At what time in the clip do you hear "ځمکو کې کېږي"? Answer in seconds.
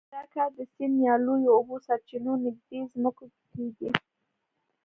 2.93-3.89